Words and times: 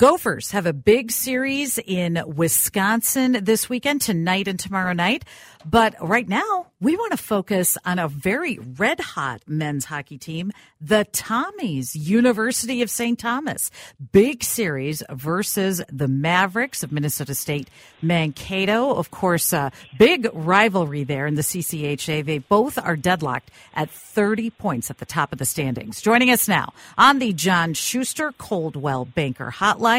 Gophers 0.00 0.52
have 0.52 0.64
a 0.64 0.72
big 0.72 1.12
series 1.12 1.76
in 1.76 2.22
Wisconsin 2.26 3.36
this 3.42 3.68
weekend, 3.68 4.00
tonight 4.00 4.48
and 4.48 4.58
tomorrow 4.58 4.94
night. 4.94 5.26
But 5.66 5.94
right 6.00 6.26
now, 6.26 6.68
we 6.80 6.96
want 6.96 7.10
to 7.10 7.18
focus 7.18 7.76
on 7.84 7.98
a 7.98 8.08
very 8.08 8.58
red 8.58 8.98
hot 8.98 9.42
men's 9.46 9.84
hockey 9.84 10.16
team, 10.16 10.52
the 10.80 11.06
Tommies, 11.12 11.90
University 11.94 12.80
of 12.80 12.88
St. 12.88 13.18
Thomas. 13.18 13.70
Big 14.10 14.42
series 14.42 15.02
versus 15.10 15.82
the 15.92 16.08
Mavericks 16.08 16.82
of 16.82 16.92
Minnesota 16.92 17.34
State 17.34 17.68
Mankato. 18.00 18.94
Of 18.94 19.10
course, 19.10 19.52
uh, 19.52 19.68
big 19.98 20.30
rivalry 20.32 21.04
there 21.04 21.26
in 21.26 21.34
the 21.34 21.42
CCHA. 21.42 22.24
They 22.24 22.38
both 22.38 22.78
are 22.78 22.96
deadlocked 22.96 23.50
at 23.74 23.90
30 23.90 24.48
points 24.48 24.90
at 24.90 24.96
the 24.96 25.04
top 25.04 25.30
of 25.30 25.38
the 25.38 25.44
standings. 25.44 26.00
Joining 26.00 26.30
us 26.30 26.48
now 26.48 26.72
on 26.96 27.18
the 27.18 27.34
John 27.34 27.74
Schuster 27.74 28.32
Coldwell 28.32 29.04
Banker 29.04 29.52
Hotline 29.54 29.89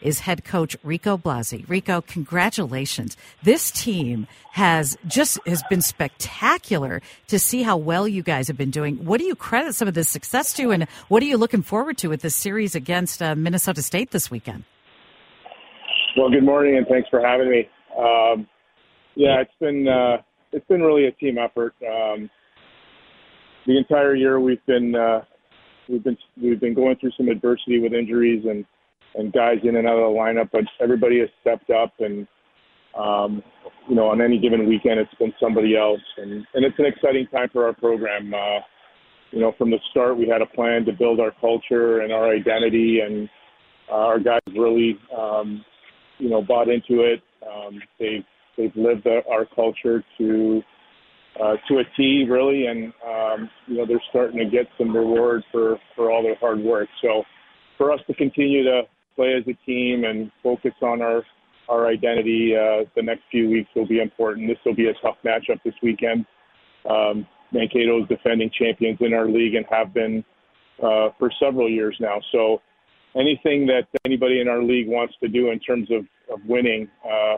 is 0.00 0.20
head 0.20 0.44
coach 0.44 0.76
Rico 0.82 1.16
Blasi. 1.16 1.68
Rico, 1.68 2.00
congratulations. 2.00 3.16
This 3.42 3.70
team 3.70 4.26
has 4.52 4.96
just 5.06 5.38
has 5.46 5.62
been 5.68 5.82
spectacular 5.82 7.02
to 7.28 7.38
see 7.38 7.62
how 7.62 7.76
well 7.76 8.06
you 8.06 8.22
guys 8.22 8.48
have 8.48 8.56
been 8.56 8.70
doing. 8.70 9.04
What 9.04 9.18
do 9.18 9.24
you 9.24 9.34
credit 9.34 9.74
some 9.74 9.88
of 9.88 9.94
this 9.94 10.08
success 10.08 10.52
to, 10.54 10.70
and 10.70 10.84
what 11.08 11.22
are 11.22 11.26
you 11.26 11.36
looking 11.36 11.62
forward 11.62 11.98
to 11.98 12.08
with 12.08 12.22
this 12.22 12.34
series 12.34 12.74
against 12.74 13.22
uh, 13.22 13.34
Minnesota 13.34 13.82
State 13.82 14.10
this 14.10 14.30
weekend? 14.30 14.64
Well, 16.16 16.30
good 16.30 16.44
morning, 16.44 16.76
and 16.76 16.86
thanks 16.86 17.08
for 17.08 17.20
having 17.20 17.50
me. 17.50 17.68
Um, 17.98 18.48
yeah, 19.14 19.40
it's 19.40 19.54
been 19.60 19.86
uh, 19.86 20.22
it's 20.52 20.66
been 20.66 20.82
really 20.82 21.06
a 21.06 21.12
team 21.12 21.38
effort. 21.38 21.74
Um, 21.82 22.30
the 23.66 23.76
entire 23.76 24.14
year 24.14 24.40
we've 24.40 24.64
been 24.66 24.94
uh, 24.94 25.20
we've 25.88 26.02
been 26.02 26.16
we've 26.42 26.60
been 26.60 26.74
going 26.74 26.96
through 26.96 27.12
some 27.16 27.28
adversity 27.28 27.78
with 27.78 27.92
injuries 27.92 28.44
and 28.48 28.64
and 29.14 29.32
guys 29.32 29.58
in 29.62 29.76
and 29.76 29.86
out 29.88 29.98
of 29.98 30.12
the 30.12 30.18
lineup, 30.18 30.50
but 30.52 30.62
everybody 30.80 31.20
has 31.20 31.28
stepped 31.40 31.70
up 31.70 31.92
and 32.00 32.26
um, 32.98 33.42
you 33.88 33.94
know, 33.94 34.08
on 34.08 34.20
any 34.20 34.38
given 34.38 34.68
weekend, 34.68 34.98
it's 34.98 35.14
been 35.14 35.32
somebody 35.40 35.76
else, 35.76 36.00
and 36.16 36.46
and 36.54 36.64
it's 36.64 36.78
an 36.78 36.86
exciting 36.86 37.26
time 37.28 37.48
for 37.52 37.66
our 37.66 37.72
program. 37.72 38.32
Uh, 38.34 38.60
you 39.30 39.40
know, 39.40 39.52
from 39.56 39.70
the 39.70 39.78
start, 39.90 40.16
we 40.16 40.28
had 40.28 40.42
a 40.42 40.46
plan 40.46 40.84
to 40.86 40.92
build 40.92 41.20
our 41.20 41.32
culture 41.40 42.00
and 42.00 42.12
our 42.12 42.34
identity, 42.34 43.00
and 43.00 43.28
uh, 43.90 43.94
our 43.94 44.18
guys 44.18 44.40
really, 44.56 44.98
um, 45.16 45.64
you 46.18 46.28
know, 46.28 46.42
bought 46.42 46.68
into 46.68 47.02
it. 47.02 47.22
Um, 47.46 47.80
they've 47.98 48.24
they've 48.56 48.74
lived 48.74 49.06
our 49.06 49.46
culture 49.54 50.04
to 50.18 50.62
uh, 51.40 51.54
to 51.68 51.78
a 51.78 51.84
T, 51.96 52.26
really, 52.28 52.66
and 52.66 52.92
um, 53.06 53.50
you 53.66 53.78
know 53.78 53.86
they're 53.86 54.02
starting 54.10 54.38
to 54.38 54.50
get 54.50 54.66
some 54.78 54.94
reward 54.94 55.42
for 55.52 55.78
for 55.94 56.10
all 56.10 56.22
their 56.22 56.36
hard 56.36 56.60
work. 56.60 56.88
So, 57.02 57.22
for 57.78 57.92
us 57.92 58.00
to 58.08 58.14
continue 58.14 58.64
to 58.64 58.82
play 59.16 59.34
as 59.34 59.44
a 59.46 59.54
team 59.66 60.04
and 60.04 60.30
focus 60.42 60.72
on 60.82 61.02
our 61.02 61.22
our 61.68 61.86
identity. 61.86 62.54
Uh, 62.56 62.84
the 62.96 63.02
next 63.02 63.22
few 63.30 63.48
weeks 63.48 63.70
will 63.76 63.86
be 63.86 64.00
important. 64.00 64.48
This 64.48 64.58
will 64.64 64.74
be 64.74 64.88
a 64.88 64.94
tough 64.94 65.16
matchup 65.24 65.62
this 65.64 65.74
weekend. 65.82 66.26
Um, 66.88 67.26
Mankato 67.52 68.02
is 68.02 68.08
defending 68.08 68.50
champions 68.58 68.98
in 69.00 69.14
our 69.14 69.28
league 69.28 69.54
and 69.54 69.64
have 69.70 69.94
been 69.94 70.24
uh, 70.82 71.10
for 71.18 71.30
several 71.40 71.68
years 71.68 71.96
now. 72.00 72.20
So 72.32 72.60
anything 73.14 73.66
that 73.66 73.86
anybody 74.04 74.40
in 74.40 74.48
our 74.48 74.62
league 74.62 74.88
wants 74.88 75.14
to 75.22 75.28
do 75.28 75.50
in 75.50 75.60
terms 75.60 75.88
of, 75.90 76.04
of 76.32 76.40
winning, 76.46 76.88
uh, 77.04 77.36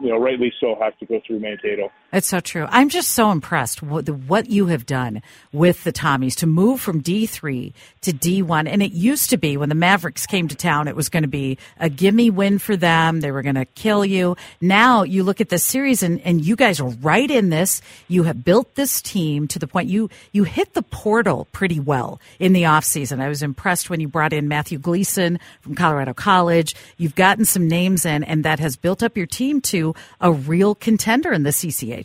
you 0.00 0.10
know, 0.10 0.18
rightly 0.18 0.52
so, 0.60 0.76
has 0.80 0.92
to 1.00 1.06
go 1.06 1.20
through 1.26 1.40
Mankato. 1.40 1.88
It's 2.14 2.28
so 2.28 2.38
true. 2.38 2.68
I'm 2.70 2.90
just 2.90 3.10
so 3.10 3.32
impressed 3.32 3.82
with 3.82 4.08
what 4.08 4.48
you 4.48 4.66
have 4.66 4.86
done 4.86 5.20
with 5.52 5.82
the 5.82 5.92
Tommies 5.92 6.36
to 6.36 6.46
move 6.46 6.80
from 6.80 7.02
D3 7.02 7.72
to 8.02 8.12
D1. 8.12 8.68
And 8.68 8.84
it 8.84 8.92
used 8.92 9.30
to 9.30 9.36
be 9.36 9.56
when 9.56 9.68
the 9.68 9.74
Mavericks 9.74 10.24
came 10.24 10.46
to 10.46 10.54
town, 10.54 10.86
it 10.86 10.94
was 10.94 11.08
going 11.08 11.24
to 11.24 11.28
be 11.28 11.58
a 11.76 11.88
gimme 11.88 12.30
win 12.30 12.60
for 12.60 12.76
them. 12.76 13.20
They 13.20 13.32
were 13.32 13.42
going 13.42 13.56
to 13.56 13.64
kill 13.64 14.04
you. 14.04 14.36
Now 14.60 15.02
you 15.02 15.24
look 15.24 15.40
at 15.40 15.48
this 15.48 15.64
series 15.64 16.04
and, 16.04 16.20
and 16.20 16.44
you 16.44 16.54
guys 16.54 16.78
are 16.78 16.90
right 17.02 17.28
in 17.28 17.50
this. 17.50 17.82
You 18.06 18.22
have 18.22 18.44
built 18.44 18.76
this 18.76 19.02
team 19.02 19.48
to 19.48 19.58
the 19.58 19.66
point 19.66 19.88
you, 19.88 20.08
you 20.30 20.44
hit 20.44 20.74
the 20.74 20.82
portal 20.82 21.48
pretty 21.50 21.80
well 21.80 22.20
in 22.38 22.52
the 22.52 22.62
offseason. 22.62 23.20
I 23.20 23.28
was 23.28 23.42
impressed 23.42 23.90
when 23.90 23.98
you 23.98 24.06
brought 24.06 24.32
in 24.32 24.46
Matthew 24.46 24.78
Gleason 24.78 25.40
from 25.62 25.74
Colorado 25.74 26.14
College. 26.14 26.76
You've 26.96 27.16
gotten 27.16 27.44
some 27.44 27.66
names 27.66 28.06
in 28.06 28.22
and 28.22 28.44
that 28.44 28.60
has 28.60 28.76
built 28.76 29.02
up 29.02 29.16
your 29.16 29.26
team 29.26 29.60
to 29.62 29.96
a 30.20 30.30
real 30.30 30.76
contender 30.76 31.32
in 31.32 31.42
the 31.42 31.50
CCHA. 31.50 32.03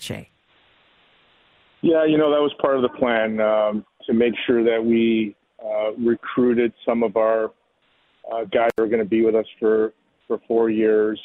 Yeah, 1.82 2.06
you 2.06 2.18
know 2.18 2.30
that 2.32 2.42
was 2.42 2.54
part 2.62 2.76
of 2.76 2.82
the 2.82 2.90
plan 2.90 3.40
um, 3.40 3.86
to 4.06 4.14
make 4.14 4.34
sure 4.46 4.64
that 4.64 4.84
we 4.84 5.36
uh, 5.64 5.94
recruited 5.94 6.74
some 6.86 7.04
of 7.04 7.16
our 7.16 7.52
uh, 8.32 8.44
guys 8.52 8.70
who 8.78 8.84
are 8.84 8.88
going 8.88 9.04
to 9.04 9.10
be 9.10 9.24
with 9.24 9.36
us 9.36 9.46
for 9.60 9.94
for 10.28 10.40
four 10.48 10.70
years, 10.70 11.20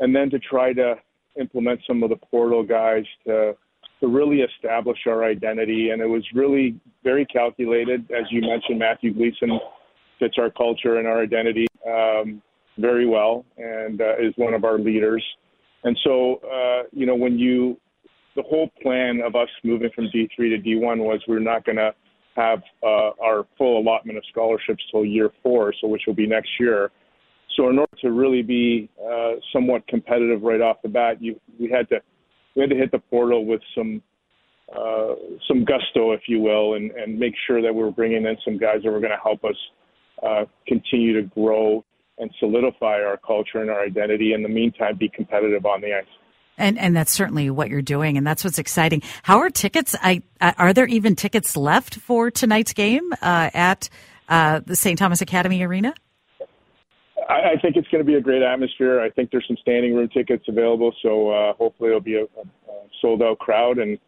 and 0.00 0.14
then 0.14 0.30
to 0.30 0.38
try 0.38 0.72
to 0.72 0.96
implement 1.40 1.80
some 1.86 2.02
of 2.02 2.10
the 2.10 2.16
portal 2.16 2.62
guys 2.62 3.04
to 3.26 3.56
to 4.00 4.06
really 4.06 4.40
establish 4.40 4.98
our 5.06 5.24
identity. 5.24 5.90
And 5.90 6.00
it 6.00 6.06
was 6.06 6.24
really 6.34 6.80
very 7.02 7.24
calculated, 7.26 8.10
as 8.10 8.24
you 8.30 8.40
mentioned. 8.40 8.78
Matthew 8.78 9.12
Gleason 9.12 9.58
fits 10.18 10.36
our 10.38 10.50
culture 10.50 10.98
and 10.98 11.06
our 11.06 11.22
identity 11.22 11.66
um, 11.86 12.42
very 12.78 13.06
well, 13.06 13.44
and 13.56 14.00
uh, 14.00 14.16
is 14.18 14.32
one 14.36 14.54
of 14.54 14.64
our 14.64 14.78
leaders. 14.78 15.24
And 15.84 15.96
so, 16.04 16.40
uh, 16.44 16.82
you 16.92 17.06
know, 17.06 17.14
when 17.14 17.38
you 17.38 17.78
the 18.38 18.44
whole 18.44 18.70
plan 18.80 19.20
of 19.20 19.34
us 19.34 19.48
moving 19.64 19.90
from 19.96 20.04
D3 20.14 20.36
to 20.36 20.58
D1 20.58 20.98
was 20.98 21.20
we're 21.26 21.40
not 21.40 21.64
going 21.64 21.76
to 21.76 21.92
have 22.36 22.62
uh, 22.84 23.10
our 23.20 23.44
full 23.58 23.80
allotment 23.80 24.16
of 24.16 24.22
scholarships 24.30 24.80
till 24.92 25.04
year 25.04 25.30
four, 25.42 25.74
so 25.80 25.88
which 25.88 26.02
will 26.06 26.14
be 26.14 26.26
next 26.26 26.50
year. 26.60 26.92
So 27.56 27.68
in 27.68 27.80
order 27.80 27.96
to 28.02 28.12
really 28.12 28.42
be 28.42 28.88
uh, 29.04 29.32
somewhat 29.52 29.84
competitive 29.88 30.42
right 30.42 30.60
off 30.60 30.76
the 30.82 30.88
bat, 30.88 31.20
you, 31.20 31.40
we 31.58 31.68
had 31.68 31.88
to 31.88 32.00
we 32.54 32.62
had 32.62 32.70
to 32.70 32.76
hit 32.76 32.92
the 32.92 33.00
portal 33.00 33.44
with 33.44 33.60
some 33.76 34.00
uh, 34.72 35.14
some 35.48 35.64
gusto, 35.64 36.12
if 36.12 36.20
you 36.28 36.38
will, 36.38 36.74
and, 36.74 36.92
and 36.92 37.18
make 37.18 37.34
sure 37.48 37.60
that 37.60 37.74
we 37.74 37.82
were 37.82 37.90
bringing 37.90 38.24
in 38.24 38.36
some 38.44 38.56
guys 38.56 38.82
that 38.84 38.92
were 38.92 39.00
going 39.00 39.10
to 39.10 39.20
help 39.20 39.42
us 39.44 39.56
uh, 40.24 40.44
continue 40.68 41.20
to 41.20 41.26
grow 41.34 41.84
and 42.18 42.30
solidify 42.38 43.00
our 43.00 43.18
culture 43.26 43.62
and 43.62 43.70
our 43.70 43.82
identity. 43.82 44.32
In 44.32 44.44
the 44.44 44.48
meantime, 44.48 44.96
be 44.96 45.08
competitive 45.08 45.66
on 45.66 45.80
the 45.80 45.92
ice. 45.94 46.04
And 46.58 46.78
and 46.78 46.94
that's 46.94 47.12
certainly 47.12 47.50
what 47.50 47.70
you're 47.70 47.82
doing, 47.82 48.18
and 48.18 48.26
that's 48.26 48.44
what's 48.44 48.58
exciting. 48.58 49.02
How 49.22 49.38
are 49.38 49.48
tickets? 49.48 49.94
I 50.02 50.22
are 50.40 50.72
there 50.72 50.86
even 50.86 51.14
tickets 51.16 51.56
left 51.56 51.94
for 51.94 52.30
tonight's 52.30 52.72
game 52.72 53.12
uh, 53.22 53.50
at 53.54 53.88
uh, 54.28 54.60
the 54.66 54.76
St. 54.76 54.98
Thomas 54.98 55.20
Academy 55.20 55.62
Arena? 55.62 55.94
I, 57.28 57.52
I 57.52 57.56
think 57.60 57.76
it's 57.76 57.88
going 57.88 58.04
to 58.04 58.06
be 58.06 58.16
a 58.16 58.20
great 58.20 58.42
atmosphere. 58.42 59.00
I 59.00 59.10
think 59.10 59.30
there's 59.30 59.46
some 59.46 59.56
standing 59.60 59.94
room 59.94 60.08
tickets 60.08 60.44
available, 60.48 60.92
so 61.02 61.30
uh, 61.30 61.52
hopefully 61.54 61.90
it'll 61.90 62.00
be 62.00 62.16
a, 62.16 62.24
a 62.24 62.44
sold 63.00 63.22
out 63.22 63.38
crowd 63.38 63.78
and 63.78 63.98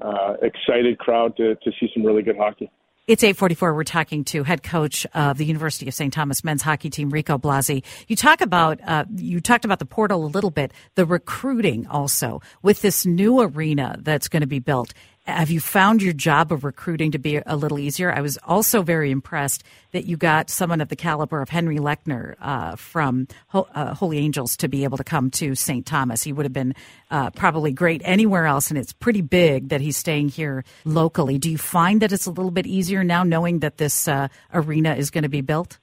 uh, 0.00 0.34
excited 0.42 0.98
crowd 0.98 1.36
to 1.36 1.54
to 1.54 1.72
see 1.80 1.88
some 1.94 2.04
really 2.04 2.22
good 2.22 2.36
hockey. 2.36 2.70
It's 3.06 3.22
844. 3.22 3.74
We're 3.74 3.84
talking 3.84 4.24
to 4.24 4.44
head 4.44 4.62
coach 4.62 5.06
of 5.12 5.36
the 5.36 5.44
University 5.44 5.86
of 5.88 5.92
St. 5.92 6.10
Thomas 6.10 6.42
men's 6.42 6.62
hockey 6.62 6.88
team, 6.88 7.10
Rico 7.10 7.36
Blasi. 7.36 7.84
You 8.08 8.16
talk 8.16 8.40
about, 8.40 8.80
uh, 8.82 9.04
you 9.14 9.42
talked 9.42 9.66
about 9.66 9.78
the 9.78 9.84
portal 9.84 10.24
a 10.24 10.26
little 10.26 10.50
bit, 10.50 10.72
the 10.94 11.04
recruiting 11.04 11.86
also 11.86 12.40
with 12.62 12.80
this 12.80 13.04
new 13.04 13.40
arena 13.40 13.98
that's 14.00 14.28
going 14.28 14.40
to 14.40 14.46
be 14.46 14.58
built. 14.58 14.94
Have 15.26 15.50
you 15.50 15.58
found 15.58 16.02
your 16.02 16.12
job 16.12 16.52
of 16.52 16.64
recruiting 16.64 17.12
to 17.12 17.18
be 17.18 17.40
a 17.46 17.56
little 17.56 17.78
easier? 17.78 18.12
I 18.12 18.20
was 18.20 18.38
also 18.44 18.82
very 18.82 19.10
impressed 19.10 19.64
that 19.92 20.04
you 20.04 20.18
got 20.18 20.50
someone 20.50 20.82
of 20.82 20.90
the 20.90 20.96
caliber 20.96 21.40
of 21.40 21.48
Henry 21.48 21.78
Lechner 21.78 22.34
uh, 22.42 22.76
from 22.76 23.28
Ho- 23.48 23.66
uh, 23.74 23.94
Holy 23.94 24.18
Angels 24.18 24.54
to 24.58 24.68
be 24.68 24.84
able 24.84 24.98
to 24.98 25.04
come 25.04 25.30
to 25.30 25.54
St. 25.54 25.86
Thomas. 25.86 26.22
He 26.22 26.32
would 26.34 26.44
have 26.44 26.52
been 26.52 26.74
uh, 27.10 27.30
probably 27.30 27.72
great 27.72 28.02
anywhere 28.04 28.44
else, 28.44 28.68
and 28.68 28.76
it's 28.76 28.92
pretty 28.92 29.22
big 29.22 29.70
that 29.70 29.80
he's 29.80 29.96
staying 29.96 30.28
here 30.28 30.62
locally. 30.84 31.38
Do 31.38 31.50
you 31.50 31.56
find 31.56 32.02
that 32.02 32.12
it's 32.12 32.26
a 32.26 32.30
little 32.30 32.50
bit 32.50 32.66
easier 32.66 33.02
now 33.02 33.22
knowing 33.22 33.60
that 33.60 33.78
this 33.78 34.06
uh, 34.06 34.28
arena 34.52 34.94
is 34.94 35.10
going 35.10 35.22
to 35.22 35.30
be 35.30 35.40
built? 35.40 35.78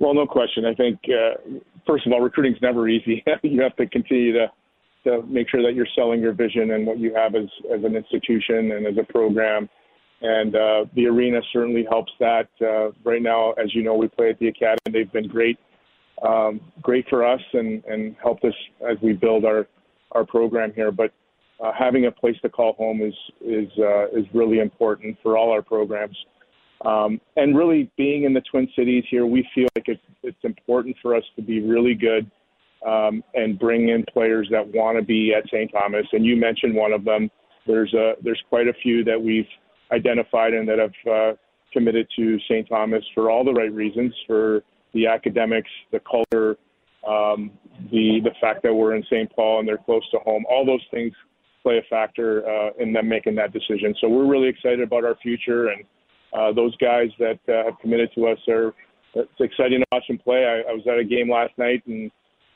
Well, 0.00 0.14
no 0.14 0.26
question. 0.26 0.64
I 0.64 0.74
think, 0.74 0.98
uh, 1.04 1.60
first 1.86 2.08
of 2.08 2.12
all, 2.12 2.20
recruiting 2.20 2.54
is 2.54 2.62
never 2.62 2.88
easy. 2.88 3.22
you 3.42 3.62
have 3.62 3.76
to 3.76 3.86
continue 3.86 4.32
to 4.32 4.50
to 5.04 5.22
make 5.22 5.48
sure 5.48 5.62
that 5.62 5.74
you're 5.74 5.86
selling 5.94 6.20
your 6.20 6.32
vision 6.32 6.72
and 6.72 6.86
what 6.86 6.98
you 6.98 7.14
have 7.14 7.34
as 7.34 7.48
as 7.74 7.82
an 7.84 7.96
institution 7.96 8.72
and 8.72 8.86
as 8.86 8.94
a 8.98 9.12
program. 9.12 9.68
And 10.22 10.54
uh, 10.54 10.84
the 10.94 11.06
arena 11.06 11.40
certainly 11.52 11.86
helps 11.88 12.12
that. 12.20 12.48
Uh, 12.60 12.90
right 13.04 13.22
now, 13.22 13.52
as 13.52 13.74
you 13.74 13.82
know, 13.82 13.94
we 13.94 14.08
play 14.08 14.30
at 14.30 14.38
the 14.38 14.48
academy. 14.48 14.78
They've 14.92 15.10
been 15.10 15.28
great, 15.28 15.58
um, 16.26 16.60
great 16.82 17.06
for 17.08 17.24
us, 17.26 17.40
and 17.54 17.82
and 17.84 18.16
helped 18.22 18.44
us 18.44 18.54
as 18.88 18.98
we 19.02 19.14
build 19.14 19.44
our 19.44 19.66
our 20.12 20.24
program 20.24 20.72
here. 20.74 20.92
But 20.92 21.12
uh, 21.64 21.72
having 21.78 22.06
a 22.06 22.10
place 22.10 22.36
to 22.42 22.50
call 22.50 22.74
home 22.74 23.00
is 23.00 23.14
is 23.40 23.70
uh, 23.78 24.08
is 24.08 24.26
really 24.34 24.58
important 24.58 25.16
for 25.22 25.38
all 25.38 25.50
our 25.50 25.62
programs. 25.62 26.16
Um, 26.84 27.20
and 27.36 27.56
really, 27.56 27.90
being 27.96 28.24
in 28.24 28.32
the 28.32 28.40
Twin 28.50 28.68
Cities 28.76 29.04
here, 29.10 29.26
we 29.26 29.46
feel 29.54 29.68
like 29.74 29.88
it's 29.88 30.02
it's 30.22 30.44
important 30.44 30.96
for 31.00 31.14
us 31.14 31.24
to 31.36 31.42
be 31.42 31.60
really 31.60 31.94
good 31.94 32.30
um, 32.86 33.22
and 33.34 33.58
bring 33.58 33.88
in 33.88 34.04
players 34.12 34.48
that 34.50 34.66
want 34.66 34.98
to 34.98 35.04
be 35.04 35.34
at 35.36 35.46
St. 35.48 35.70
Thomas. 35.72 36.06
And 36.12 36.24
you 36.24 36.36
mentioned 36.36 36.74
one 36.74 36.92
of 36.92 37.04
them. 37.04 37.30
There's 37.66 37.92
a 37.94 38.14
there's 38.22 38.42
quite 38.48 38.68
a 38.68 38.72
few 38.82 39.04
that 39.04 39.20
we've 39.20 39.48
identified 39.92 40.54
and 40.54 40.68
that 40.68 40.78
have 40.78 41.12
uh, 41.12 41.36
committed 41.72 42.08
to 42.16 42.38
St. 42.48 42.68
Thomas 42.68 43.04
for 43.14 43.30
all 43.30 43.44
the 43.44 43.52
right 43.52 43.72
reasons, 43.72 44.14
for 44.26 44.62
the 44.94 45.06
academics, 45.06 45.70
the 45.92 46.00
culture, 46.00 46.56
um, 47.06 47.50
the 47.90 48.20
the 48.24 48.32
fact 48.40 48.62
that 48.62 48.74
we're 48.74 48.94
in 48.94 49.04
St. 49.04 49.30
Paul 49.34 49.60
and 49.60 49.68
they're 49.68 49.78
close 49.78 50.08
to 50.10 50.18
home. 50.20 50.44
All 50.48 50.64
those 50.64 50.84
things 50.90 51.12
play 51.62 51.78
a 51.78 51.82
factor 51.90 52.48
uh, 52.48 52.70
in 52.78 52.92
them 52.92 53.08
making 53.08 53.34
that 53.36 53.52
decision. 53.52 53.94
So 54.00 54.08
we're 54.08 54.26
really 54.26 54.48
excited 54.48 54.80
about 54.80 55.04
our 55.04 55.16
future 55.22 55.68
and 55.68 55.84
uh, 56.32 56.52
those 56.52 56.74
guys 56.76 57.08
that 57.18 57.38
uh, 57.48 57.64
have 57.64 57.78
committed 57.80 58.10
to 58.14 58.28
us 58.28 58.38
are. 58.48 58.74
It's 59.12 59.40
exciting 59.40 59.80
to 59.80 59.86
watch 59.90 60.04
them 60.06 60.18
play. 60.18 60.44
I, 60.46 60.70
I 60.70 60.72
was 60.72 60.86
at 60.86 60.96
a 60.96 61.04
game 61.04 61.28
last 61.28 61.50
night 61.58 61.82
and 61.86 62.12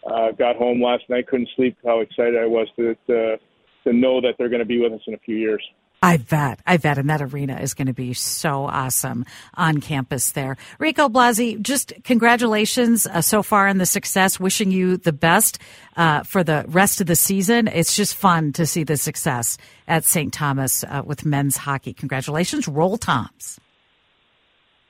uh, 0.07 0.33
got 0.33 0.57
home 0.57 0.83
last 0.83 1.05
night, 1.09 1.27
couldn't 1.29 1.49
sleep. 1.57 1.77
How 1.85 2.01
excited 2.01 2.37
I 2.37 2.47
was 2.47 2.69
to 2.77 2.95
to, 3.07 3.37
to 3.85 3.93
know 3.93 4.21
that 4.21 4.35
they're 4.39 4.49
going 4.49 4.61
to 4.61 4.67
be 4.67 4.81
with 4.81 4.93
us 4.93 5.01
in 5.07 5.15
a 5.15 5.19
few 5.19 5.37
years. 5.37 5.63
I 6.05 6.19
bet, 6.19 6.61
I 6.67 6.77
bet, 6.77 6.99
and 6.99 7.09
that 7.09 7.23
arena 7.23 7.59
is 7.63 7.73
going 7.73 7.87
to 7.87 7.95
be 7.95 8.13
so 8.13 8.67
awesome 8.67 9.25
on 9.55 9.81
campus 9.81 10.33
there. 10.33 10.59
Rico 10.79 11.09
Blasi, 11.09 11.59
just 11.59 11.95
congratulations 12.05 13.07
uh, 13.07 13.23
so 13.23 13.43
far 13.43 13.69
on 13.69 13.79
the 13.79 13.87
success. 13.87 14.39
Wishing 14.39 14.71
you 14.71 14.99
the 14.99 15.15
best 15.15 15.59
uh, 15.97 16.23
for 16.25 16.45
the 16.45 16.67
rest 16.69 17.01
of 17.01 17.07
the 17.07 17.17
season. 17.17 17.69
It's 17.69 17.97
just 17.97 18.17
fun 18.17 18.53
to 18.53 18.67
see 18.67 18.85
the 18.85 18.99
success 18.99 19.57
at 19.89 20.05
St. 20.05 20.31
Thomas 20.31 20.85
uh, 20.85 21.01
with 21.07 21.25
men's 21.25 21.57
hockey. 21.57 21.95
Congratulations, 21.95 22.69
Roll 22.69 22.99
Toms. 22.99 23.59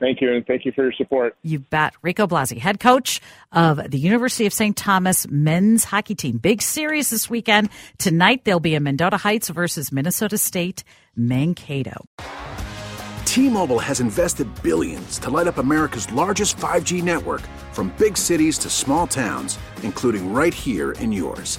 Thank 0.04 0.20
you, 0.20 0.34
and 0.34 0.46
thank 0.46 0.66
you 0.66 0.72
for 0.72 0.82
your 0.82 0.92
support. 0.92 1.34
You 1.42 1.60
bet. 1.60 1.94
Rico 2.02 2.26
Blasi, 2.26 2.58
head 2.58 2.78
coach 2.78 3.22
of 3.52 3.90
the 3.90 3.98
University 3.98 4.44
of 4.44 4.52
St. 4.52 4.76
Thomas 4.76 5.26
men's 5.30 5.84
hockey 5.84 6.14
team. 6.14 6.36
Big 6.36 6.60
series 6.60 7.08
this 7.08 7.30
weekend. 7.30 7.70
Tonight, 7.96 8.44
they'll 8.44 8.60
be 8.60 8.74
in 8.74 8.82
Mendota 8.82 9.16
Heights 9.16 9.48
versus 9.48 9.92
Minnesota 9.92 10.36
State 10.36 10.84
Mankato. 11.16 12.04
T-Mobile 13.24 13.78
has 13.78 14.00
invested 14.00 14.46
billions 14.62 15.18
to 15.20 15.30
light 15.30 15.46
up 15.46 15.56
America's 15.56 16.12
largest 16.12 16.58
5G 16.58 17.02
network 17.02 17.40
from 17.72 17.90
big 17.96 18.18
cities 18.18 18.58
to 18.58 18.68
small 18.68 19.06
towns, 19.06 19.58
including 19.82 20.34
right 20.34 20.52
here 20.52 20.92
in 21.00 21.12
yours. 21.12 21.58